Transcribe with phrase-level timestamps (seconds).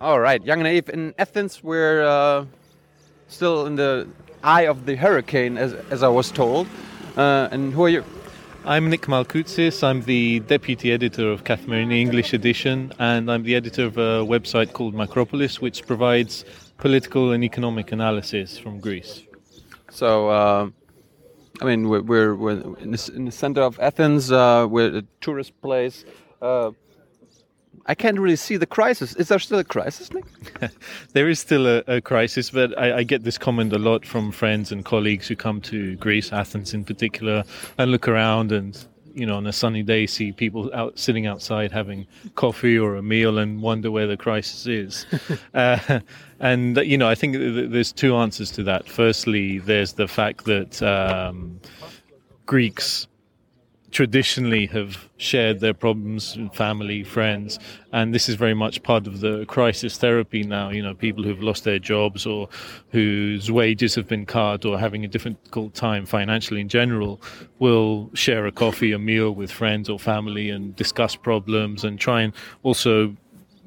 [0.00, 1.64] All right, Young and Naive in Athens.
[1.64, 2.44] We're uh,
[3.26, 4.06] still in the
[4.44, 6.68] eye of the hurricane, as, as I was told.
[7.16, 8.04] Uh, and who are you?
[8.64, 9.82] I'm Nick Malkoutzis.
[9.82, 14.72] I'm the deputy editor of Kathimerini English edition, and I'm the editor of a website
[14.72, 16.44] called Macropolis, which provides
[16.76, 19.22] political and economic analysis from Greece.
[19.90, 20.70] So, uh,
[21.60, 24.30] I mean, we're, we're, we're in, the, in, the, center of Athens.
[24.30, 26.04] Uh, we're a tourist place.
[26.40, 26.70] Uh,
[27.88, 29.14] I can't really see the crisis.
[29.16, 30.24] Is there still a crisis, Nick?
[31.14, 34.30] there is still a, a crisis, but I, I, get this comment a lot from
[34.30, 37.44] friends and colleagues who come to Greece, Athens in particular,
[37.78, 41.72] and look around and you know on a sunny day see people out sitting outside
[41.72, 42.06] having
[42.36, 45.06] coffee or a meal and wonder where the crisis is.
[45.54, 46.00] uh,
[46.40, 48.86] and you know I think there's two answers to that.
[48.86, 51.58] Firstly, there's the fact that um,
[52.44, 53.07] Greeks
[53.90, 57.58] traditionally have shared their problems with family, friends,
[57.92, 60.70] and this is very much part of the crisis therapy now.
[60.70, 62.48] You know, people who've lost their jobs or
[62.90, 67.20] whose wages have been cut or having a difficult time financially in general
[67.58, 72.22] will share a coffee, a meal with friends or family and discuss problems and try
[72.22, 73.16] and also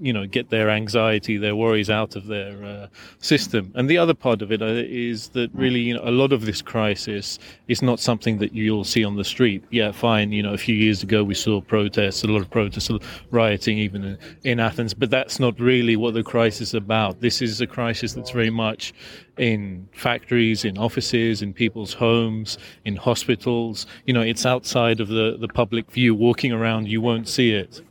[0.02, 2.88] you know get their anxiety, their worries out of their uh,
[3.19, 3.71] system.
[3.75, 6.61] And the other part of it uh, that really, you know, a lot of this
[6.61, 9.63] crisis is not something that you'll see on the street.
[9.69, 10.31] Yeah, fine.
[10.31, 12.89] You know, a few years ago we saw protests, a lot of protests,
[13.30, 14.93] rioting, even in, in Athens.
[14.93, 17.21] But that's not really what the crisis is about.
[17.21, 18.93] This is a crisis that's very much
[19.38, 23.86] in factories, in offices, in people's homes, in hospitals.
[24.05, 26.15] You know, it's outside of the, the public view.
[26.15, 27.81] Walking around, you won't see it.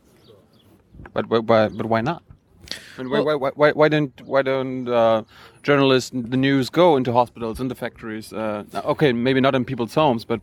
[1.13, 2.23] But but but why not?
[2.97, 5.23] And well, why, why, why, why don't why don't uh,
[5.63, 8.31] journalists, the news, go into hospitals, into factories?
[8.31, 10.39] Uh, okay, maybe not in people's homes, but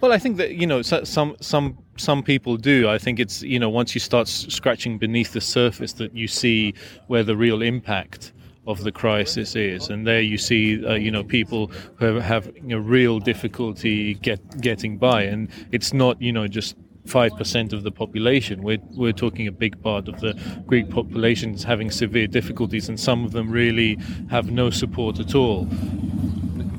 [0.00, 2.88] well, I think that you know some some some people do.
[2.88, 6.74] I think it's you know once you start scratching beneath the surface that you see
[7.06, 8.32] where the real impact
[8.66, 12.62] of the crisis is, and there you see uh, you know people who have you
[12.62, 17.90] know, real difficulty get getting by, and it's not you know just 5% of the
[17.90, 18.62] population.
[18.62, 22.98] We're, we're talking a big part of the Greek population is having severe difficulties, and
[22.98, 23.98] some of them really
[24.30, 25.68] have no support at all.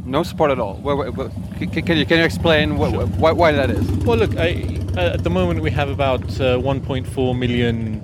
[0.05, 0.75] No support at all.
[1.57, 3.07] Can, you, can you explain what, sure.
[3.07, 3.89] why, why, that is?
[4.05, 8.01] Well, look, I, at the moment we have about uh, 1.4 million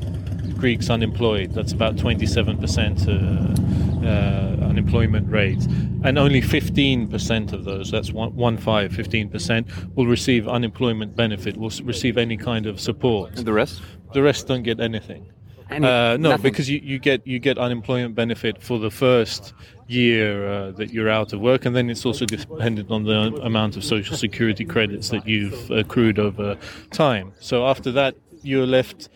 [0.57, 1.53] Greeks unemployed.
[1.53, 3.91] That's about 27% uh, uh,
[4.91, 5.66] unemployment rate
[6.03, 11.72] and only 15% of those, that's one, one five, 15%, will receive unemployment benefit, will
[11.84, 13.38] receive any kind of support.
[13.38, 13.81] And the rest?
[14.13, 15.31] The rest don't get anything.
[15.69, 16.44] Any, uh, no, nothing.
[16.44, 19.53] because you, you get you get unemployment benefit for the first
[19.88, 23.78] year uh, that you're out of work, and then it's also dependent on the amount
[23.78, 26.57] of social security credits that you've accrued over
[26.91, 27.31] time.
[27.40, 29.07] So after that, you're left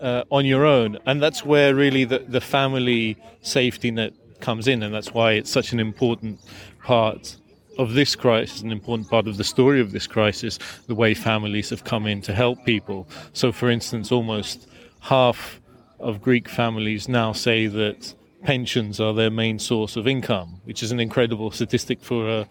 [0.00, 4.82] uh, on your own, and that's where really the, the family safety net comes in,
[4.82, 6.40] and that's why it's such an important
[6.82, 7.36] part
[7.78, 11.70] of this crisis, an important part of the story of this crisis, the way families
[11.70, 13.06] have come in to help people.
[13.32, 14.68] So, for instance, almost
[15.00, 15.60] half
[16.00, 20.92] of Greek families now say that pensions are their main source of income, which is
[20.92, 22.48] an incredible statistic for a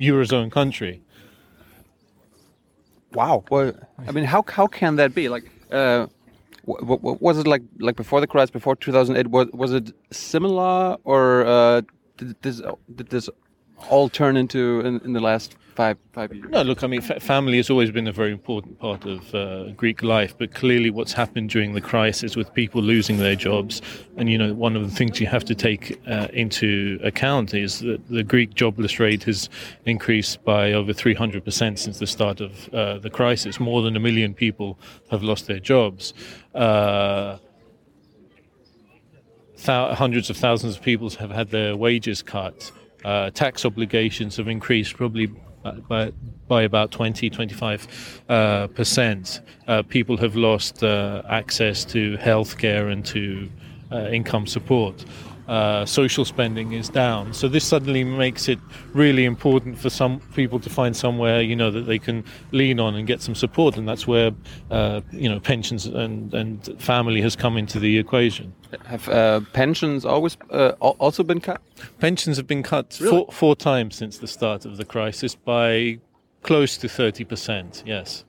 [0.00, 1.02] eurozone country.
[3.12, 3.44] Wow.
[3.50, 3.72] Well,
[4.06, 5.28] I mean, how how can that be?
[5.28, 6.06] Like, uh,
[6.68, 9.28] what, what, was it like like before the crisis, before 2008?
[9.28, 11.82] Was was it similar, or uh,
[12.16, 12.60] did this
[12.94, 13.28] did this
[13.88, 16.50] all turn into in, in the last five five years?
[16.50, 20.02] No, look, I mean, family has always been a very important part of uh, Greek
[20.02, 23.80] life, but clearly, what's happened during the crisis with people losing their jobs,
[24.16, 27.78] and you know, one of the things you have to take uh, into account is
[27.78, 29.48] that the Greek jobless rate has
[29.84, 33.60] increased by over 300 percent since the start of uh, the crisis.
[33.60, 34.76] More than a million people
[35.12, 36.12] have lost their jobs.
[36.56, 37.38] Uh,
[39.64, 42.72] hundreds of thousands of people have had their wages cut.
[43.04, 45.28] Uh, tax obligations have increased probably
[45.88, 46.12] by,
[46.46, 49.40] by about 20, 25 uh, percent.
[49.66, 53.48] Uh, people have lost uh, access to healthcare and to
[53.92, 55.04] uh, income support.
[55.48, 57.32] Uh, social spending is down.
[57.32, 58.58] So this suddenly makes it
[58.92, 62.94] really important for some people to find somewhere you know that they can lean on
[62.94, 64.32] and get some support, and that's where
[64.70, 68.52] uh, you know pensions and and family has come into the equation.
[68.84, 71.62] Have uh, pensions always uh, also been cut?
[71.98, 73.10] Pensions have been cut really?
[73.10, 75.98] four, four times since the start of the crisis by
[76.42, 77.82] close to thirty percent.
[77.86, 78.24] Yes.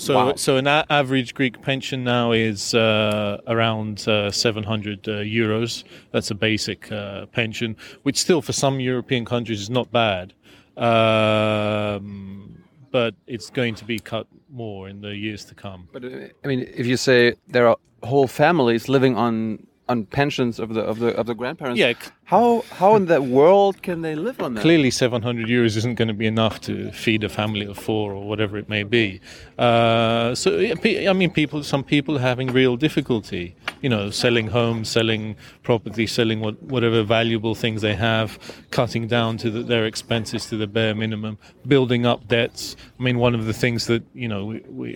[0.00, 0.34] So, wow.
[0.34, 5.84] so an a- average Greek pension now is uh, around uh, 700 uh, euros.
[6.10, 10.32] That's a basic uh, pension, which still for some European countries is not bad.
[10.78, 15.86] Um, but it's going to be cut more in the years to come.
[15.92, 16.08] But uh,
[16.42, 20.80] I mean, if you say there are whole families living on on pensions of the
[20.80, 21.78] of the of the grandparents.
[21.78, 21.94] Yeah,
[22.24, 24.62] How how in the world can they live on that?
[24.62, 28.22] clearly 700 euros isn't going to be enough to feed a family of four or
[28.30, 29.20] whatever it may be.
[29.58, 33.56] Uh, so I mean, people, some people are having real difficulty.
[33.82, 38.38] You know, selling homes, selling property, selling what, whatever valuable things they have,
[38.70, 42.76] cutting down to the, their expenses to the bare minimum, building up debts.
[42.98, 44.88] I mean, one of the things that you know we, we,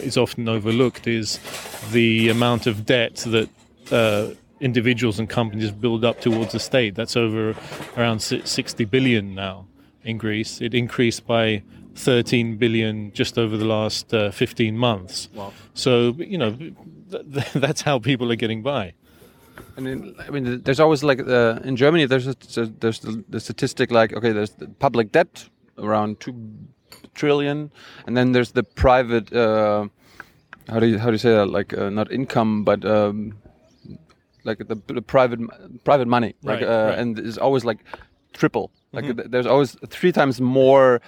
[0.00, 1.38] is often overlooked is
[1.92, 3.50] the amount of debt that.
[3.92, 6.94] Uh, individuals and companies build up towards the state.
[6.94, 7.54] That's over
[7.96, 9.66] around 60 billion now
[10.02, 10.60] in Greece.
[10.60, 11.62] It increased by
[11.94, 15.28] 13 billion just over the last uh, 15 months.
[15.34, 15.52] Wow.
[15.74, 16.72] So, you know, th-
[17.32, 18.94] th- that's how people are getting by.
[19.76, 22.06] I mean, I mean, there's always like uh, in Germany.
[22.06, 22.34] There's a,
[22.80, 25.48] there's the, the statistic like okay, there's the public debt
[25.78, 26.34] around two
[27.14, 27.70] trillion,
[28.06, 29.32] and then there's the private.
[29.32, 29.88] Uh,
[30.68, 31.46] how do you how do you say that?
[31.46, 33.38] Like uh, not income, but um,
[34.48, 35.40] like the, the private
[35.84, 36.30] private money.
[36.42, 36.98] Like Right, uh, right.
[37.00, 37.78] and it's always like
[38.40, 38.66] triple.
[38.92, 41.00] Like th- there's always three times more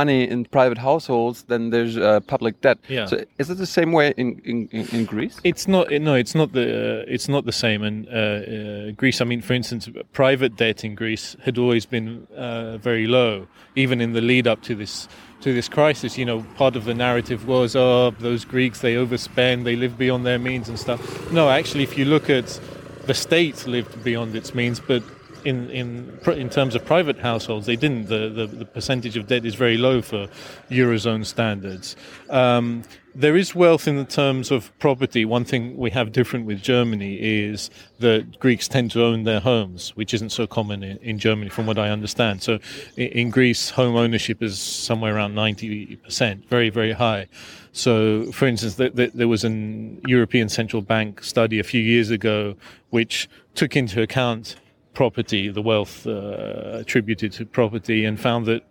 [0.00, 2.78] money in private households than there's uh, public debt.
[2.88, 3.06] Yeah.
[3.10, 5.36] So is it the same way in in, in, in Greece?
[5.44, 5.84] It's not.
[6.08, 6.64] No, it's not the.
[7.02, 7.80] Uh, it's not the same.
[7.88, 9.20] And uh, uh, Greece.
[9.20, 14.00] I mean, for instance, private debt in Greece had always been uh, very low, even
[14.00, 15.08] in the lead up to this
[15.42, 16.18] to this crisis.
[16.18, 20.24] You know, part of the narrative was, oh, those Greeks they overspend, they live beyond
[20.26, 21.00] their means and stuff.
[21.32, 22.60] No, actually, if you look at
[23.06, 25.02] the state lived beyond its means, but
[25.44, 28.06] in in in terms of private households, they didn't.
[28.08, 30.28] The the, the percentage of debt is very low for
[30.70, 31.96] eurozone standards.
[32.30, 32.82] Um,
[33.14, 35.24] there is wealth in the terms of property.
[35.24, 37.70] One thing we have different with Germany is
[38.00, 41.66] that Greeks tend to own their homes, which isn't so common in, in Germany, from
[41.66, 42.42] what I understand.
[42.42, 42.58] So
[42.96, 47.28] in, in Greece, home ownership is somewhere around ninety percent, very very high.
[47.76, 52.10] So, for instance, th- th- there was an European Central Bank study a few years
[52.10, 52.56] ago
[52.88, 54.56] which took into account
[54.94, 58.62] property, the wealth uh, attributed to property, and found that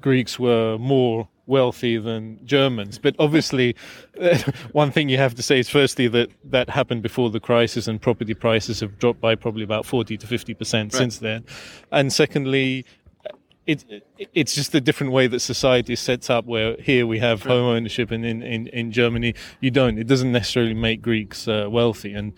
[0.00, 2.98] Greeks were more wealthy than Germans.
[2.98, 3.76] But obviously,
[4.72, 8.00] one thing you have to say is firstly that that happened before the crisis, and
[8.00, 11.44] property prices have dropped by probably about 40 to 50 percent since then.
[11.92, 12.86] And secondly,
[13.66, 17.42] it, it's just a different way that society is set up where here we have
[17.42, 19.98] home ownership and in, in, in Germany you don't.
[19.98, 22.14] It doesn't necessarily make Greeks uh, wealthy.
[22.14, 22.32] And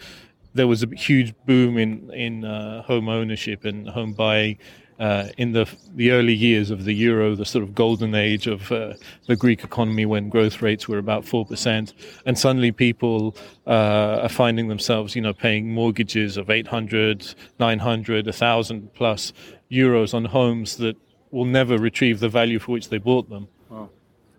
[0.55, 4.59] there was a huge boom in, in uh, home ownership and home buying
[4.99, 8.73] uh, in the, the early years of the euro, the sort of golden age of
[8.73, 8.95] uh,
[9.29, 11.93] the Greek economy when growth rates were about 4%.
[12.27, 13.37] And suddenly people
[13.67, 19.33] uh, are finding themselves, you know, paying mortgages of 800, 900, 1,000 plus
[19.71, 20.97] euros on homes that
[21.31, 23.49] will never retrieve the value for which they bought them.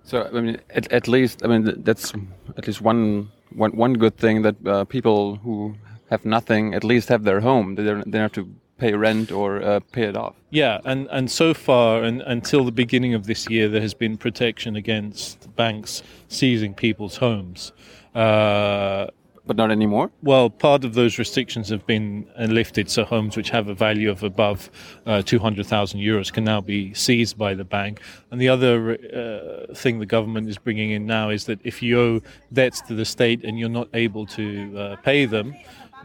[0.04, 2.14] So I mean, at, at least I mean that's
[2.58, 5.76] at least one one one good thing that uh, people who
[6.10, 7.76] have nothing at least have their home.
[7.76, 8.50] They don't, they don't have to
[8.80, 10.36] pay rent or uh, pay it off.
[10.50, 14.18] Yeah, and, and so far, and until the beginning of this year, there has been
[14.18, 17.72] protection against banks seizing people's homes.
[18.16, 19.08] Uh,
[19.50, 20.12] But not anymore.
[20.22, 24.22] well, part of those restrictions have been lifted, so homes which have a value of
[24.22, 24.70] above
[25.08, 28.00] uh, 200,000 euros can now be seized by the bank.
[28.30, 32.00] And the other uh, thing the government is bringing in now is that if you
[32.00, 32.22] owe
[32.54, 35.56] debts to the state and you're not able to uh, pay them,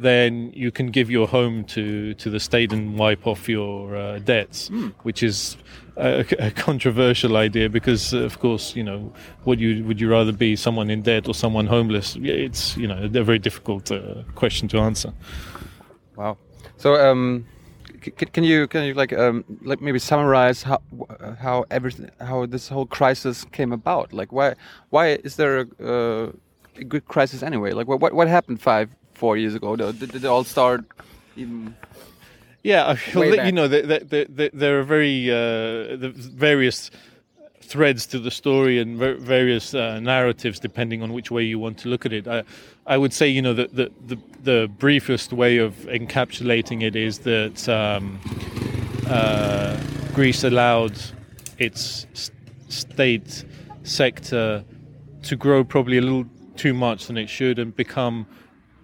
[0.01, 4.21] then you can give your home to, to the state and wipe off your uh,
[4.21, 4.71] debts,
[5.03, 5.59] which is
[5.97, 9.13] a, a controversial idea because, uh, of course, you know,
[9.45, 12.17] would you would you rather be someone in debt or someone homeless?
[12.21, 15.13] It's you know a very difficult uh, question to answer.
[16.17, 16.37] Wow.
[16.77, 17.47] So um,
[18.11, 20.81] can you can you like um like maybe summarize how
[21.39, 24.13] how everything how this whole crisis came about?
[24.13, 24.55] Like why
[24.91, 26.33] why is there a, uh,
[26.77, 27.73] a good crisis anyway?
[27.73, 29.77] Like what what, what happened five four years ago?
[29.77, 30.85] Did, did it all start
[31.37, 31.75] even?
[32.65, 36.91] Yeah, I feel Way you know there, there, are very uh, the various
[37.61, 41.77] threads to the story and ver- various uh, narratives depending on which way you want
[41.81, 42.27] to look at it.
[42.27, 42.43] I,
[42.87, 47.19] I would say you know that the, the the briefest way of encapsulating it is
[47.21, 48.19] that um,
[49.09, 49.79] uh,
[50.15, 50.99] Greece allowed
[51.59, 52.07] its
[52.69, 53.45] state
[53.83, 54.65] sector
[55.23, 56.25] to grow probably a little
[56.57, 58.27] too much than it should and become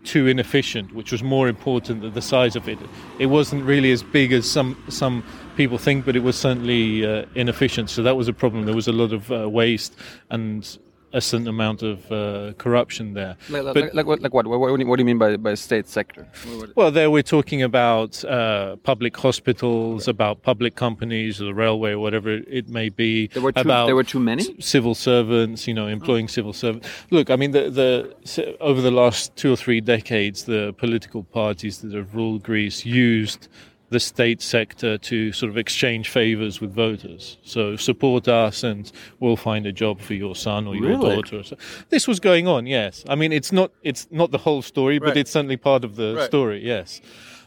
[0.04, 2.78] too inefficient, which was more important than the size of it.
[3.18, 5.22] It wasn't really as big as some some
[5.56, 7.90] people think, but it was certainly uh, inefficient.
[7.90, 8.64] So that was a problem.
[8.64, 9.94] There was a lot of uh, waste,
[10.30, 10.78] and
[11.12, 13.36] a certain amount of uh, corruption there.
[13.48, 14.20] Like, But- like, like what?
[14.20, 14.46] Like what?
[14.46, 16.26] What, what, do you, what do you mean by by state sector?
[16.74, 21.98] Well, there we're talking about uh, public hospitals, about public companies, or the railway, or
[21.98, 23.28] whatever it may be.
[23.28, 24.44] There were too, about there were too many.
[24.60, 26.88] civil servants, you know, employing civil servants.
[27.10, 31.80] Look, I mean, the, the over the last two or three decades, the political parties
[31.80, 33.48] that have ruled Greece used
[33.90, 37.38] the state sector to sort of exchange favors with voters.
[37.42, 41.16] So support us, and we'll find a job for your son or your Really?
[41.16, 41.42] daughter.
[41.42, 41.56] So.
[41.90, 43.04] This was going on, yes.
[43.08, 46.14] I mean, it's not it's not the whole story, but it's certainly part of the
[46.16, 46.26] Right.
[46.26, 46.64] story.
[46.64, 47.00] Yes.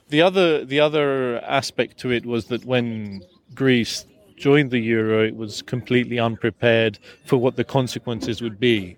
[0.10, 3.22] The other the other aspect to it was that when
[3.56, 8.98] Greece joined the euro, it was completely unprepared for what the consequences would be.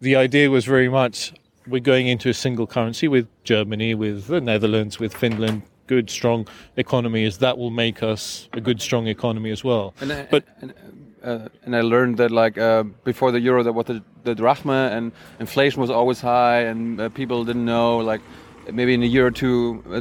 [0.00, 1.32] The idea was very much
[1.66, 6.46] we're going into a single currency with Germany, with the Netherlands, with Finland, good strong
[6.76, 9.94] economy is That will make us a good strong economy as well.
[10.00, 10.74] And, I- But- and,
[11.22, 14.90] uh, and I learned that like uh, before the euro, that was the, the drachma,
[14.92, 18.20] and inflation was always high, and uh, people didn't know like
[18.72, 20.00] maybe in a year or two, uh,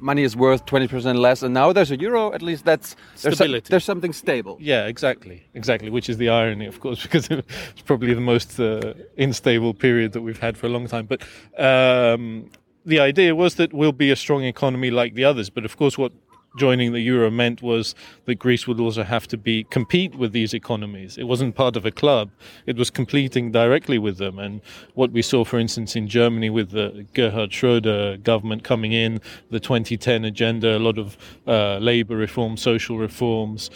[0.00, 2.32] money is worth twenty percent less, and now there's a euro.
[2.32, 3.68] At least that's there's, Stability.
[3.70, 4.58] there's something stable.
[4.60, 5.88] Yeah, exactly, exactly.
[5.90, 10.20] Which is the irony, of course, because it's probably the most uh, unstable period that
[10.22, 11.06] we've had for a long time.
[11.06, 11.22] But
[11.58, 12.50] um,
[12.84, 15.50] the idea was that we'll be a strong economy like the others.
[15.50, 16.12] But of course, what
[16.58, 17.94] joining the euro meant was
[18.24, 21.16] that Greece would also have to be compete with these economies.
[21.16, 22.30] It wasn't part of a club;
[22.66, 24.38] it was competing directly with them.
[24.38, 24.60] And
[24.94, 29.20] what we saw, for instance, in Germany with the Gerhard Schroeder government coming in,
[29.50, 33.70] the 2010 agenda, a lot of uh, labor reforms, social reforms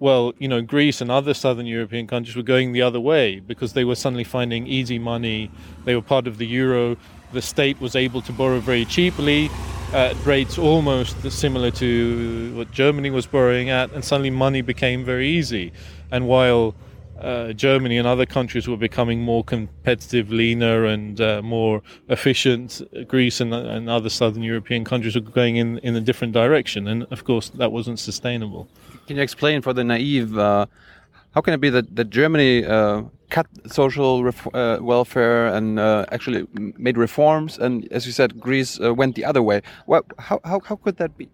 [0.00, 3.72] well, you know, Greece and other southern European countries were going the other way because
[3.72, 5.50] they were suddenly finding easy money.
[5.84, 6.96] They were part of the euro.
[7.32, 9.50] The state was able to borrow very cheaply
[9.92, 15.28] at rates almost similar to what Germany was borrowing at, and suddenly money became very
[15.28, 15.72] easy.
[16.10, 16.74] And while
[17.20, 22.80] uh, Germany and other countries were becoming more competitive, leaner, and uh, more efficient.
[23.08, 27.06] Greece and, and other southern European countries were going in, in a different direction, and
[27.10, 28.68] of course, that wasn't sustainable.
[29.06, 30.38] Can you explain for the naive?
[30.38, 30.66] Uh,
[31.34, 36.46] how can it be that, that Germany uh, cut social uh, welfare and uh, actually
[36.54, 39.62] made reforms, and as you said, Greece uh, went the other way?
[39.86, 41.28] What, how, how, how could that be?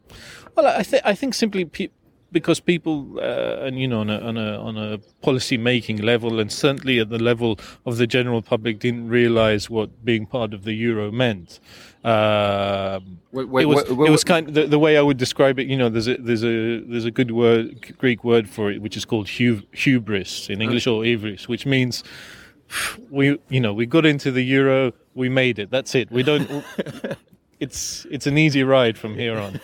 [0.56, 1.88] Well, I think I think simply pe-
[2.32, 6.40] because people, uh, and you know, on a, on a on a policy making level,
[6.40, 10.64] and certainly at the level of the general public, didn't realise what being part of
[10.64, 11.60] the euro meant.
[12.04, 15.16] Um, Wait, wait, it was wait, it was kind of the, the way I would
[15.16, 15.66] describe it.
[15.66, 18.96] You know, there's a there's a there's a good word Greek word for it, which
[18.96, 22.04] is called hu- hubris in English or ivris, which means
[23.10, 25.70] we you know we got into the euro, we made it.
[25.70, 26.12] That's it.
[26.12, 26.64] We don't.
[27.60, 29.60] it's it's an easy ride from here on.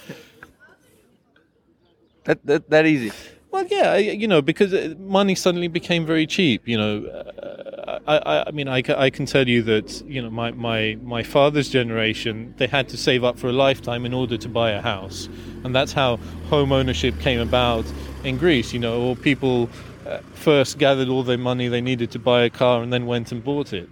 [2.25, 3.13] that, that, that easy.
[3.51, 6.67] Well, yeah, you know, because uh, money suddenly became very cheap.
[6.67, 7.60] You know, uh,
[8.07, 11.69] I, I, mean, I, I can tell you that you know my, my my father's
[11.69, 15.29] generation they had to save up for a lifetime in order to buy a house,
[15.65, 16.17] and that's how
[16.49, 17.85] home ownership came about
[18.25, 18.73] in Greece.
[18.73, 19.69] You know, or people
[20.07, 23.33] uh, first gathered all their money they needed to buy a car and then went
[23.33, 23.89] and bought it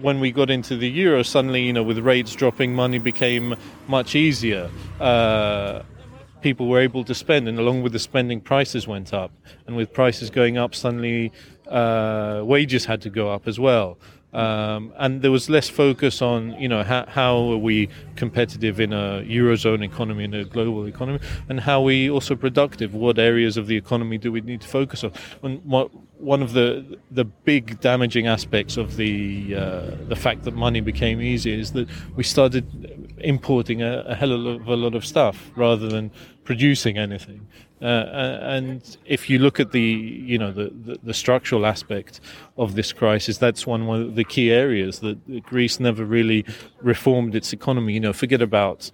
[0.00, 3.54] when we got into the euro, suddenly, you know, with rates dropping, money became
[3.86, 4.70] much easier.
[5.00, 5.82] Uh,
[6.40, 9.30] people were able to spend, and along with the spending, prices went up.
[9.66, 11.32] And with prices going up, suddenly
[11.68, 13.98] uh, wages had to go up as well.
[14.34, 18.92] Um, and there was less focus on, you know, how, how are we competitive in
[18.92, 22.94] a eurozone economy, in a global economy, and how we also productive?
[22.94, 25.12] What areas of the economy do we need to focus on?
[25.44, 30.54] And what, one of the the big damaging aspects of the uh, the fact that
[30.54, 32.64] money became easier is that we started
[33.18, 36.10] importing a, a hell of a lot of stuff rather than
[36.42, 37.46] producing anything.
[37.84, 42.20] Uh, and if you look at the you know the, the, the structural aspect
[42.56, 46.46] of this crisis, that's one of the key areas that Greece never really
[46.80, 47.92] reformed its economy.
[47.92, 48.90] You know, forget about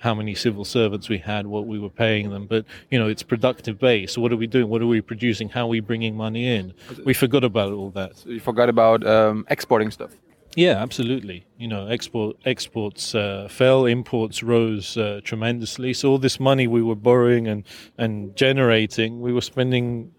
[0.00, 3.22] how many civil servants we had, what we were paying them, but you know, it's
[3.22, 4.18] productive base.
[4.18, 4.68] What are we doing?
[4.68, 5.48] What are we producing?
[5.48, 6.74] How are we bringing money in?
[7.06, 8.26] We forgot about all that.
[8.26, 10.10] You forgot about um, exporting stuff.
[10.56, 11.46] Yeah, absolutely.
[11.58, 15.94] You know, export exports uh, fell, imports rose uh, tremendously.
[15.94, 17.64] So all this money we were borrowing and
[17.98, 20.12] and generating, we were spending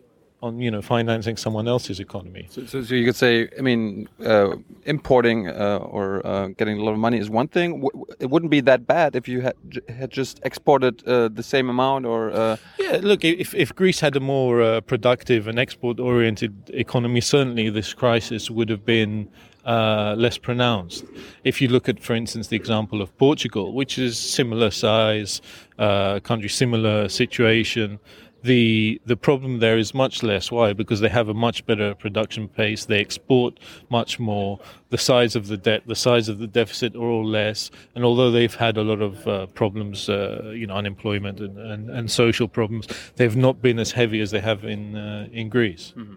[0.45, 2.45] on you know financing someone else's economy.
[2.49, 6.83] So, so, so you could say, I mean, uh, importing uh, or uh, getting a
[6.83, 7.87] lot of money is one thing.
[8.19, 9.55] It wouldn't be that bad if you had
[9.89, 14.15] had just exported uh, the same amount, or uh, Yeah, look, if, if Greece had
[14.15, 19.29] a more uh, productive and export oriented economy, certainly this crisis would have been
[19.65, 21.05] uh, less pronounced.
[21.43, 25.41] If you look at, for instance, the example of Portugal, which is similar size,
[25.79, 27.99] uh, country, similar situation,
[28.45, 30.51] the the problem there is much less.
[30.51, 30.71] Why?
[30.71, 32.85] Because they have a much better production pace.
[32.85, 34.59] They export much more.
[34.91, 37.71] The size of the debt, the size of the deficit are all less.
[37.95, 41.89] And although they've had a lot of uh, problems, uh, you know, unemployment and, and,
[41.89, 45.93] and, social problems, they've not been as heavy as they have in uh, in Greece.
[45.97, 46.15] Mm-hmm.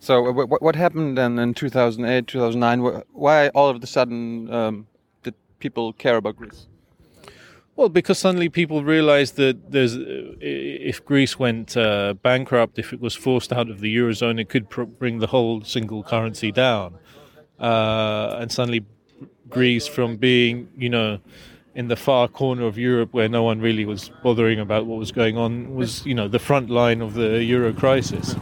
[0.00, 3.02] So uh, what what happened then in 2008, 2009?
[3.12, 4.86] Why all of a sudden um,
[5.22, 6.66] did people care about Greece?
[7.78, 13.14] Well, because suddenly people realized that there's, if Greece went uh, bankrupt, if it was
[13.14, 16.98] forced out of the eurozone, it could pr- bring the whole single currency down,
[17.60, 18.84] uh, and suddenly
[19.48, 21.20] Greece, from being, you know,
[21.76, 25.12] in the far corner of Europe where no one really was bothering about what was
[25.12, 28.34] going on, was, you know, the front line of the euro crisis.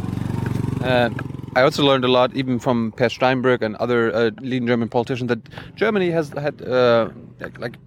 [0.83, 1.11] Uh,
[1.57, 5.29] I also learned a lot, even from Peer Steinbrück and other uh, leading German politicians,
[5.29, 5.41] that
[5.75, 7.09] Germany has had uh,
[7.59, 7.79] like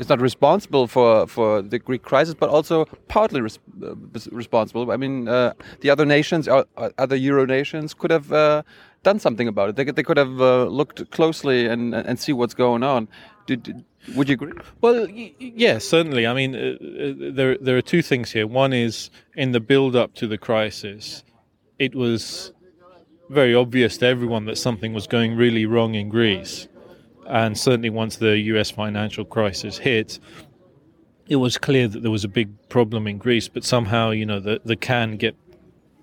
[0.00, 3.94] is not responsible for for the Greek crisis, but also partly res uh,
[4.32, 4.90] responsible.
[4.90, 6.64] I mean, uh, the other nations, uh,
[6.96, 8.62] other Euro nations, could have uh,
[9.02, 9.76] done something about it.
[9.76, 13.08] They, they could have uh, looked closely and and see what's going on.
[13.46, 13.84] Did,
[14.16, 14.52] would you agree?
[14.80, 16.26] Well, yes, certainly.
[16.26, 18.46] I mean, uh, there there are two things here.
[18.46, 21.24] One is in the build up to the crisis,
[21.78, 22.52] it was
[23.30, 26.68] very obvious to everyone that something was going really wrong in Greece
[27.28, 30.18] and certainly once the US financial crisis hit,
[31.28, 34.40] it was clear that there was a big problem in Greece, but somehow, you know,
[34.40, 35.36] the, the can get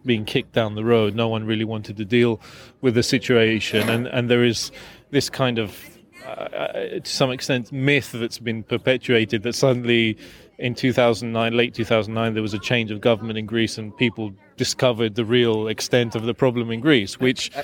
[0.05, 1.15] being kicked down the road.
[1.15, 2.39] No one really wanted to deal
[2.81, 3.89] with the situation.
[3.89, 4.71] And, and there is
[5.09, 5.75] this kind of,
[6.23, 10.15] uh, uh to some extent, myth that's been perpetuated that suddenly
[10.57, 15.15] in 2009, late 2009, there was a change of government in Greece and people discovered
[15.15, 17.55] the real extent of the problem in Greece, which.
[17.55, 17.63] Uh,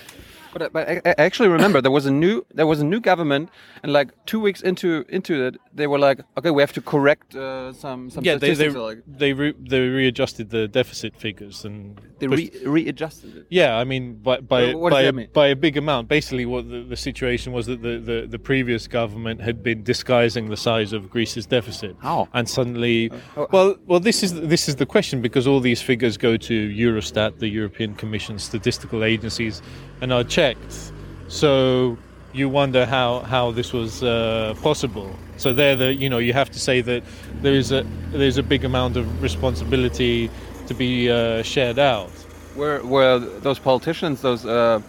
[0.54, 3.50] But, but I, I, actually remember there was a new there was a new government,
[3.84, 7.36] and like two weeks into into it, they were like, okay, we have to correct
[7.36, 9.00] uh, some some yeah, they they, like.
[9.08, 13.46] they, re, they readjusted the deficit figures and they re, readjusted it.
[13.50, 16.08] Yeah, I mean by by by, a, by a big amount.
[16.08, 20.50] Basically, what the, the situation was that the, the, the previous government had been disguising
[20.50, 21.96] the size of Greece's deficit.
[22.00, 22.28] How?
[22.34, 25.82] And suddenly, uh, oh, well, well, this is this is the question because all these
[25.82, 29.62] figures go to Eurostat, the European Commission statistical agencies,
[30.02, 30.92] and are checked.
[31.28, 31.98] So
[32.34, 35.16] you wonder how, how this was uh, possible.
[35.38, 37.04] So there, the you know you have to say that
[37.42, 40.30] there is a there's a big amount of responsibility
[40.68, 42.12] to be uh, shared out.
[42.56, 44.82] Were were those politicians, those uh,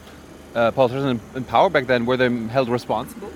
[0.55, 3.33] uh politicians in power back then, were they held responsible?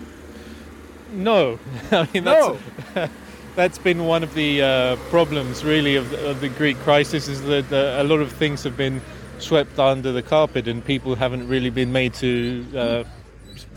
[1.12, 1.58] No,
[1.90, 2.46] I mean that's.
[2.94, 3.08] No.
[3.56, 7.40] that's been one of the uh, problems, really, of the, of the, Greek crisis, is
[7.44, 9.00] that uh, a lot of things have been
[9.38, 13.04] swept under the carpet, and people haven't really been made to uh,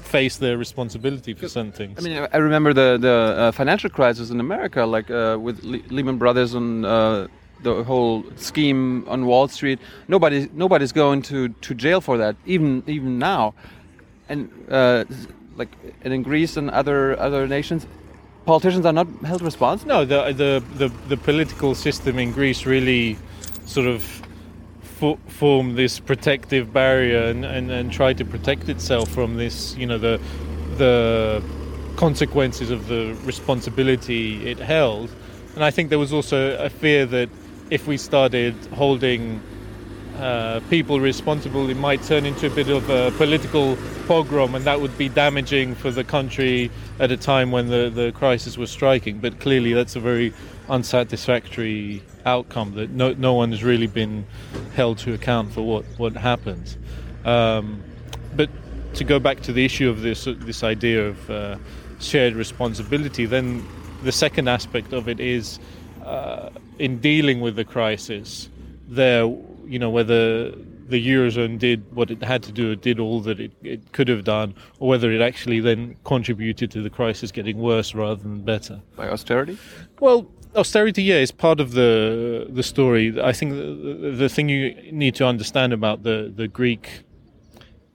[0.09, 1.99] face their responsibility for some things.
[1.99, 5.79] I mean, I remember the the uh, financial crisis in America, like uh, with Le
[5.89, 7.27] Lehman Brothers and uh,
[7.63, 9.79] the whole scheme on Wall Street.
[10.07, 13.53] Nobody nobody's going to, to jail for that, even even now,
[14.27, 15.05] and uh,
[15.55, 15.69] like
[16.03, 17.85] and in Greece and other other nations.
[18.45, 19.89] Politicians are not held responsible.
[19.89, 23.17] No, the, the the the political system in Greece really
[23.65, 24.21] sort of
[25.27, 29.97] form this protective barrier and, and, and try to protect itself from this, you know,
[29.97, 30.19] the
[30.77, 31.43] the
[31.95, 35.09] consequences of the responsibility it held.
[35.55, 37.29] And I think there was also a fear that
[37.69, 39.41] if we started holding
[40.17, 44.79] uh, people responsible, it might turn into a bit of a political pogrom, and that
[44.79, 49.19] would be damaging for the country at a time when the, the crisis was striking.
[49.19, 50.33] But clearly, that's a very
[50.69, 54.25] unsatisfactory outcome that no, no one has really been
[54.75, 56.77] held to account for what, what happened.
[57.25, 57.83] Um,
[58.35, 58.49] but
[58.95, 61.57] to go back to the issue of this, this idea of uh,
[61.99, 63.65] shared responsibility, then
[64.03, 65.59] the second aspect of it is
[66.05, 68.49] uh, in dealing with the crisis,
[68.87, 69.23] there,
[69.65, 70.51] you know, whether
[70.89, 74.07] the eurozone did what it had to do, it did all that it, it could
[74.07, 78.41] have done, or whether it actually then contributed to the crisis getting worse rather than
[78.41, 78.81] better.
[78.95, 79.57] By austerity?
[79.99, 83.19] Well, austerity, yeah, is part of the the story.
[83.21, 87.03] I think the, the thing you need to understand about the the Greek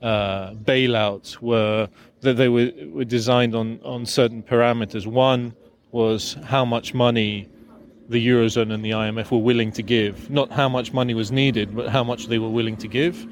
[0.03, 1.89] uh, bailouts were
[2.21, 5.07] that they were, were designed on on certain parameters.
[5.07, 5.55] One
[5.93, 7.49] was how much money
[8.09, 11.75] the eurozone and the IMF were willing to give, not how much money was needed,
[11.75, 13.27] but how much they were willing to give,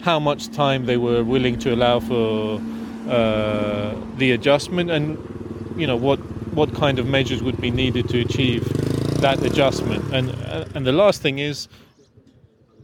[0.00, 2.60] how much time they were willing to allow for
[3.08, 5.18] uh, the adjustment, and
[5.76, 6.18] you know what
[6.54, 8.64] what kind of measures would be needed to achieve
[9.20, 10.04] that adjustment.
[10.12, 11.68] And uh, and the last thing is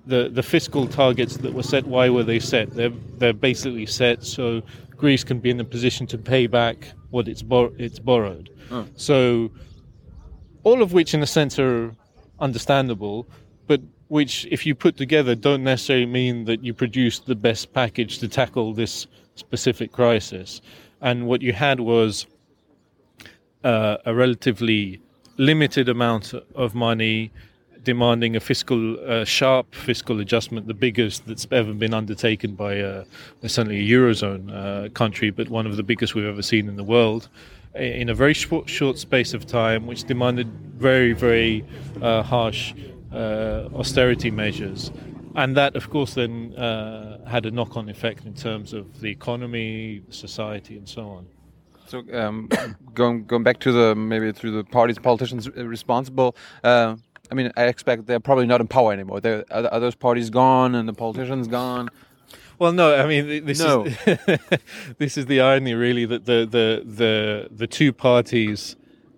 [0.06, 1.86] the the fiscal targets that were set.
[1.86, 2.70] Why were they set?
[2.70, 4.62] They're they're basically set so
[4.96, 8.50] Greece can be in the position to pay back what it's bor- it's borrowed.
[8.70, 8.86] Oh.
[8.96, 9.50] So
[10.62, 11.94] all of which, in a sense, are
[12.38, 13.26] understandable,
[13.66, 18.18] but which, if you put together, don't necessarily mean that you produced the best package
[18.18, 19.06] to tackle this
[19.36, 20.60] specific crisis.
[21.00, 22.26] And what you had was
[23.64, 25.00] uh, a relatively
[25.36, 27.30] limited amount of money
[27.82, 33.04] demanding a fiscal, uh, sharp fiscal adjustment, the biggest that's ever been undertaken by uh,
[33.42, 36.84] certainly a eurozone uh, country, but one of the biggest we've ever seen in the
[36.84, 37.28] world,
[37.74, 41.64] in a very short, short space of time, which demanded very, very
[42.02, 42.74] uh, harsh
[43.12, 44.90] uh, austerity measures.
[45.36, 50.02] And that, of course, then uh, had a knock-on effect in terms of the economy,
[50.10, 51.26] society, and so on.
[51.90, 52.48] So um,
[52.94, 56.36] going going back to the maybe through the parties, politicians responsible.
[56.62, 56.96] Uh,
[57.30, 59.20] I mean, I expect they're probably not in power anymore.
[59.20, 61.88] They're, are, are those parties gone and the politicians gone?
[62.58, 62.94] Well, no.
[62.94, 63.84] I mean, this No.
[63.86, 63.96] is
[64.98, 68.76] this is the irony, really, that the the the the two parties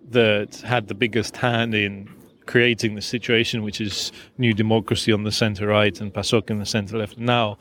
[0.09, 2.09] that had the biggest hand in
[2.45, 6.65] creating the situation, which is New Democracy on the centre right and PASOK in the
[6.65, 7.57] centre left, now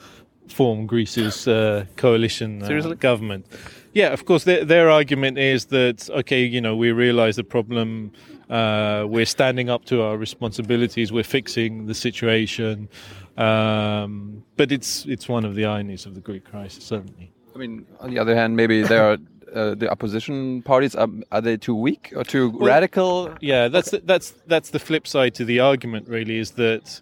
[0.49, 3.47] form Greece's uh, coalition uh, government.
[3.93, 4.45] Yeah, of course.
[4.45, 8.13] Their, their argument is that okay, you know, we realise the problem.
[8.49, 11.13] Uh, we're standing up to our responsibilities.
[11.13, 12.89] We're fixing the situation.
[13.37, 17.33] Um, but it's it's one of the ironies of the Greek crisis, certainly.
[17.55, 19.19] I mean, on the other hand, maybe there are
[19.55, 20.95] uh, the opposition parties.
[20.95, 23.35] Are, are they too weak or too radical?
[23.41, 26.09] Yeah, that's the, that's that's the flip side to the argument.
[26.09, 27.01] Really, is that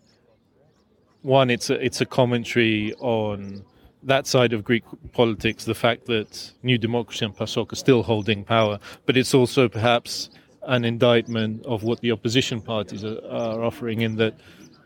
[1.22, 1.50] one?
[1.50, 3.64] It's a it's a commentary on
[4.02, 8.44] that side of Greek politics, the fact that New Democracy and PASOK are still holding
[8.44, 10.30] power, but it's also perhaps
[10.62, 14.34] an indictment of what the opposition parties are, are offering in that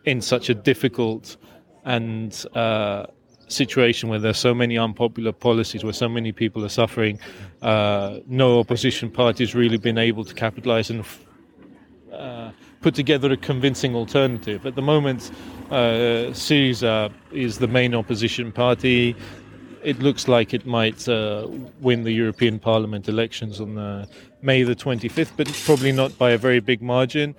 [0.04, 1.36] in such a difficult
[1.84, 3.06] and uh,
[3.48, 7.18] situation where there's so many unpopular policies, where so many people are suffering,
[7.62, 11.04] uh, no opposition party has really been able to capitalize and
[12.12, 12.50] uh,
[12.84, 14.66] put together a convincing alternative.
[14.66, 15.30] At the moment,
[15.70, 19.16] uh, Syriza is the main opposition party.
[19.82, 21.48] It looks like it might uh,
[21.80, 24.04] win the European Parliament elections on uh,
[24.42, 27.34] May the 25th, but it's probably not by a very big margin.